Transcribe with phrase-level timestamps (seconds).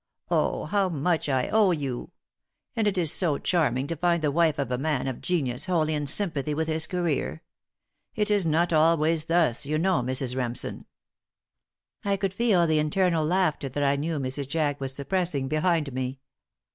[0.31, 2.09] Oh, how much I owe you!
[2.75, 5.93] And it is so charming to find the wife of a man of genius wholly
[5.93, 7.43] in sympathy with his career.
[8.15, 10.35] It is not always thus, you know, Mrs.
[10.35, 10.87] Remsen."
[12.03, 14.47] I could feel the internal laughter that I knew Mrs.
[14.47, 16.17] Jack was suppressing behind me.